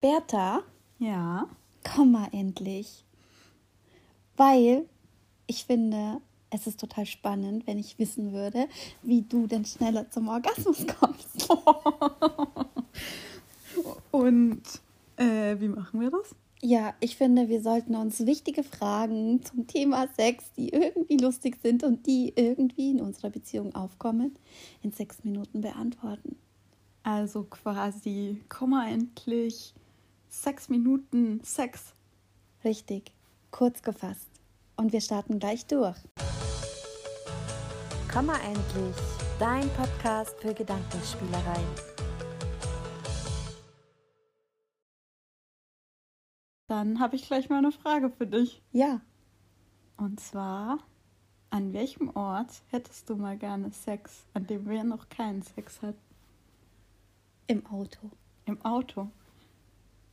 [0.00, 0.62] Bertha,
[0.98, 1.48] Ja.
[1.84, 3.04] komm mal endlich.
[4.36, 4.88] Weil
[5.46, 8.68] ich finde, es ist total spannend, wenn ich wissen würde,
[9.02, 11.48] wie du denn schneller zum Orgasmus kommst.
[14.10, 14.62] Und
[15.16, 16.34] äh, wie machen wir das?
[16.60, 21.84] Ja, ich finde, wir sollten uns wichtige Fragen zum Thema Sex, die irgendwie lustig sind
[21.84, 24.34] und die irgendwie in unserer Beziehung aufkommen,
[24.82, 26.36] in sechs Minuten beantworten.
[27.04, 29.72] Also quasi, komm mal endlich.
[30.28, 31.94] Sechs Minuten Sex.
[32.64, 33.12] Richtig,
[33.50, 34.28] kurz gefasst.
[34.76, 35.96] Und wir starten gleich durch.
[38.12, 38.96] Komm mal endlich,
[39.38, 41.66] dein Podcast für Gedankenspielereien.
[46.68, 48.62] Dann habe ich gleich mal eine Frage für dich.
[48.72, 49.00] Ja,
[49.96, 50.78] Und zwar,
[51.50, 55.98] an welchem Ort hättest du mal gerne Sex, an dem wir noch keinen Sex hatten?
[57.46, 58.10] im Auto.
[58.44, 59.10] Im Auto.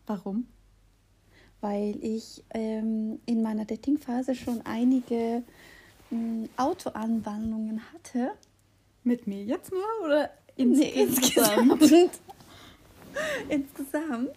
[0.08, 0.48] Warum?
[1.66, 5.42] weil ich ähm, in meiner Datingphase schon einige
[6.12, 8.34] ähm, Autoanwandlungen hatte.
[9.04, 11.82] Mit mir jetzt nur oder Nee, insgesamt?
[11.82, 12.20] insgesamt.
[13.50, 14.30] insgesamt.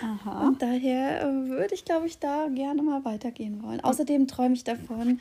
[0.00, 0.46] Aha.
[0.46, 3.80] Und daher äh, würde ich, glaube ich, da gerne mal weitergehen wollen.
[3.80, 5.20] Außerdem träume ich davon,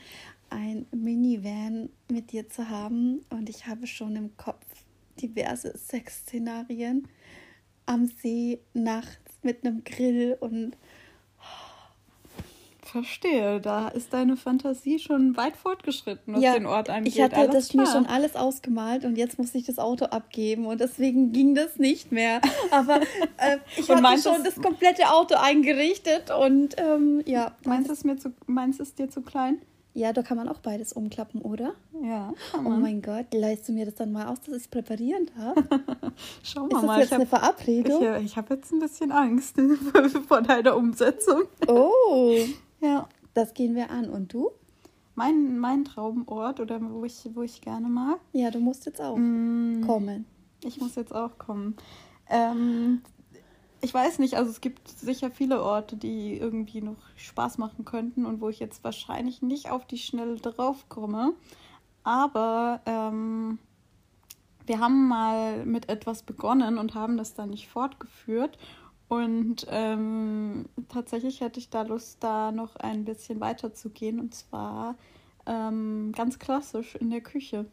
[0.51, 3.25] ein Minivan mit dir zu haben.
[3.31, 4.65] Und ich habe schon im Kopf
[5.19, 7.07] diverse Sexszenarien
[7.87, 10.75] am See, nachts mit einem Grill und
[12.83, 17.13] Verstehe, da ist deine Fantasie schon weit fortgeschritten, was den Ort angeht.
[17.15, 17.93] Ich hatte Alles das mir klar.
[17.93, 22.11] schon alles ausgemalt und jetzt musste ich das Auto abgeben und deswegen ging das nicht
[22.13, 22.39] mehr.
[22.71, 23.01] Aber
[23.37, 27.55] äh, ich Und hatte meinst schon das- komplette Auto eingerichtet und ähm, ja.
[27.65, 29.57] Meinst du es mir zu, meinst du es dir zu klein?
[29.97, 31.73] Ja, da kann man auch beides umklappen, oder?
[32.03, 32.33] Ja.
[32.53, 35.55] Oh mein Gott, leist du mir das dann mal aus, dass ich es präparieren darf?
[36.43, 36.99] Schau Ist mal, das mal.
[36.99, 38.03] jetzt eine habe Verabredung?
[38.19, 39.55] ich, ich hab jetzt ein bisschen Angst
[40.27, 41.43] vor deiner Umsetzung.
[41.67, 42.35] Oh,
[42.81, 43.07] Ja.
[43.33, 44.09] das gehen wir an.
[44.09, 44.51] Und du?
[45.15, 48.19] Mein, mein Traumort oder wo ich, wo ich gerne mag.
[48.33, 50.25] Ja, du musst jetzt auch Mm, kommen.
[50.61, 51.77] Ich muss jetzt auch kommen.
[52.29, 53.01] Ähm,
[53.85, 58.25] ich weiß nicht, also es gibt sicher viele Orte, die irgendwie noch Spaß machen könnten
[58.25, 61.33] und wo ich jetzt wahrscheinlich nicht auf die Schnelle drauf komme.
[62.03, 63.59] Aber ähm,
[64.65, 68.57] wir haben mal mit etwas begonnen und haben das dann nicht fortgeführt.
[69.07, 74.19] Und ähm, tatsächlich hätte ich da Lust, da noch ein bisschen weiter zu gehen.
[74.19, 74.95] Und zwar
[75.45, 77.67] ähm, ganz klassisch in der Küche.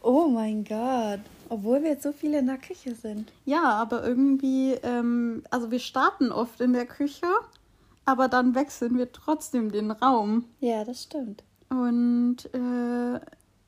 [0.00, 1.20] Oh mein Gott.
[1.48, 3.32] Obwohl wir jetzt so viele in der Küche sind.
[3.44, 7.26] Ja, aber irgendwie, ähm, also wir starten oft in der Küche,
[8.04, 10.44] aber dann wechseln wir trotzdem den Raum.
[10.60, 11.42] Ja, das stimmt.
[11.70, 13.20] Und äh,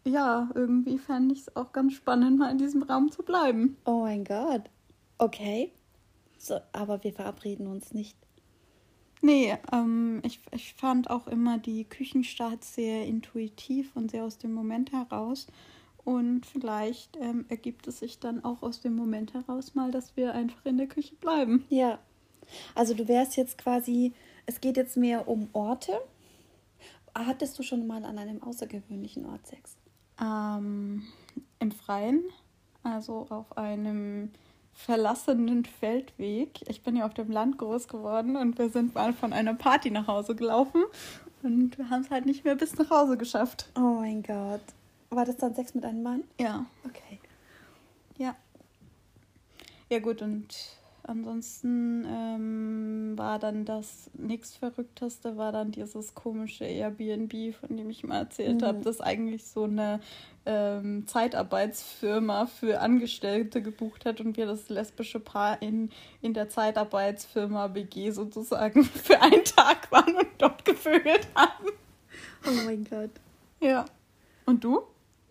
[0.08, 3.76] ja, irgendwie fände ich es auch ganz spannend, mal in diesem Raum zu bleiben.
[3.84, 4.62] Oh mein Gott.
[5.18, 5.72] Okay.
[6.38, 8.16] So, aber wir verabreden uns nicht.
[9.22, 14.54] Nee, ähm, ich, ich fand auch immer die Küchenstarts sehr intuitiv und sehr aus dem
[14.54, 15.46] Moment heraus.
[16.10, 20.34] Und vielleicht ähm, ergibt es sich dann auch aus dem Moment heraus mal, dass wir
[20.34, 21.64] einfach in der Küche bleiben.
[21.68, 22.00] Ja.
[22.74, 24.12] Also du wärst jetzt quasi,
[24.44, 25.92] es geht jetzt mehr um Orte.
[27.14, 29.76] Hattest du schon mal an einem außergewöhnlichen Ort Sex?
[30.20, 31.04] Ähm,
[31.60, 32.24] Im Freien,
[32.82, 34.32] also auf einem
[34.72, 36.68] verlassenen Feldweg.
[36.68, 39.92] Ich bin ja auf dem Land groß geworden und wir sind mal von einer Party
[39.92, 40.82] nach Hause gelaufen
[41.44, 43.70] und wir haben es halt nicht mehr bis nach Hause geschafft.
[43.76, 44.62] Oh mein Gott.
[45.10, 46.24] War das dann Sex mit einem Mann?
[46.40, 47.18] Ja, Okay.
[48.18, 48.36] ja.
[49.88, 50.54] Ja gut, und
[51.02, 58.18] ansonsten ähm, war dann das nächstverrückteste, war dann dieses komische Airbnb, von dem ich mal
[58.20, 58.66] erzählt Mhm.
[58.66, 59.98] habe, das eigentlich so eine
[60.46, 65.90] ähm, Zeitarbeitsfirma für Angestellte gebucht hat und wir das lesbische Paar in,
[66.22, 71.66] in der Zeitarbeitsfirma WG sozusagen für einen Tag waren und dort gevögelt haben.
[72.46, 73.10] Oh mein Gott.
[73.58, 73.86] Ja.
[74.46, 74.82] Und du?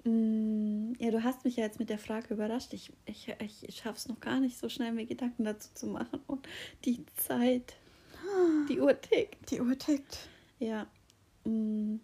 [0.09, 2.73] Mm, Ja, du hast mich ja jetzt mit der Frage überrascht.
[2.73, 6.19] Ich, ich, ich, schaffe es noch gar nicht so schnell, mir Gedanken dazu zu machen.
[6.27, 6.47] Und
[6.85, 7.75] die Zeit,
[8.67, 9.49] die Uhr tickt.
[9.51, 10.29] Die Uhr tickt.
[10.59, 10.87] Ja.
[11.45, 11.97] Mm,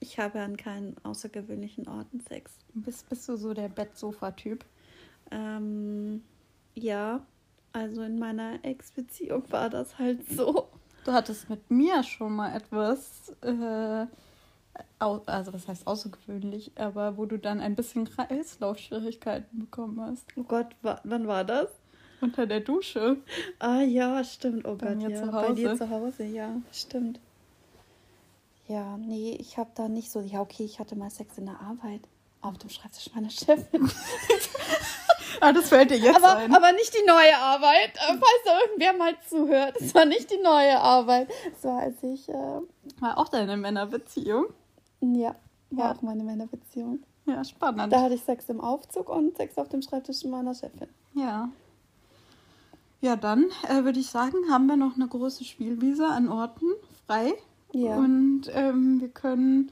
[0.00, 2.52] Ich habe an keinen außergewöhnlichen Orten Sex.
[2.74, 4.64] Bist, bist du so der Bettsofa-Typ?
[5.30, 6.22] Ähm,
[6.74, 7.24] ja,
[7.72, 10.68] also in meiner Ex-Beziehung war das halt so.
[11.04, 14.06] Du hattest mit mir schon mal etwas, äh,
[15.26, 20.26] also was heißt außergewöhnlich, aber wo du dann ein bisschen Kreislaufschwierigkeiten bekommen hast.
[20.36, 21.68] Oh Gott, wa wann war das?
[22.20, 23.18] Unter der Dusche.
[23.58, 24.64] Ah ja, stimmt.
[24.66, 25.26] Oh Bei Gott, ja.
[25.30, 27.20] Bei dir zu Hause, ja, stimmt.
[28.66, 30.20] Ja, nee, ich habe da nicht so.
[30.20, 32.00] Ja, okay, ich hatte mal Sex in der Arbeit.
[32.40, 33.90] Auf dem Schreibtisch meiner Chefin.
[35.40, 36.54] Ah, das fällt dir jetzt Aber, ein.
[36.54, 37.96] aber nicht die neue Arbeit.
[37.96, 39.76] Äh, Falls da irgendwer mal zuhört.
[39.80, 41.28] Es war nicht die neue Arbeit.
[41.54, 42.32] Es war, als ich, äh,
[43.00, 44.46] War auch deine Männerbeziehung.
[45.00, 45.34] Ja,
[45.70, 45.92] war Ja.
[45.92, 47.00] auch meine Männerbeziehung.
[47.26, 47.92] Ja, spannend.
[47.92, 50.88] Da hatte ich Sex im Aufzug und Sex auf dem Schreibtisch meiner Chefin.
[51.14, 51.48] Ja.
[53.00, 56.66] Ja, dann äh, würde ich sagen, haben wir noch eine große Spielwiese an Orten
[57.06, 57.32] frei.
[57.72, 57.96] Ja.
[57.96, 59.70] Und ähm, wir können,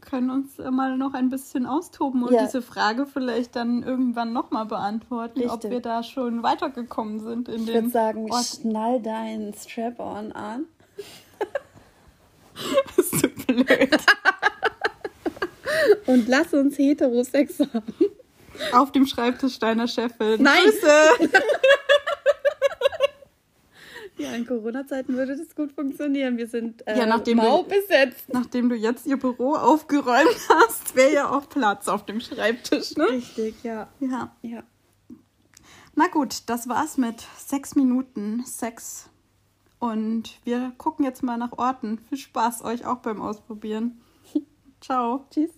[0.00, 2.44] können uns mal noch ein bisschen austoben und Ja.
[2.44, 5.70] diese Frage vielleicht dann irgendwann nochmal beantworten, ob Richtig.
[5.70, 8.44] wir da schon weitergekommen sind in Ich würde sagen, Orten.
[8.44, 10.64] schnall deinen Strap-on an.
[12.96, 13.96] Bist du blöd.
[16.16, 17.94] Und lass uns Heterosex haben.
[18.72, 20.42] Auf dem Schreibtisch deiner Chefin.
[20.42, 20.64] Nein.
[20.64, 21.30] Grüße.
[24.18, 26.38] Ja, in Corona-Zeiten würde das gut funktionieren.
[26.38, 28.32] Wir sind äh, Ja, nachdem mau wir- besetzt.
[28.32, 33.10] Nachdem du jetzt ihr Büro aufgeräumt hast, wäre ja auch Platz auf dem Schreibtisch, ne?
[33.10, 33.88] Richtig, ja.
[34.00, 34.34] Ja.
[34.40, 34.62] Ja.
[35.96, 39.10] Na gut, das war's mit sechs Minuten Sex.
[39.80, 41.98] Und wir gucken jetzt mal nach Orten.
[42.08, 44.00] Viel Spaß euch auch beim Ausprobieren.
[44.80, 45.26] Ciao.
[45.30, 45.50] Tschüss.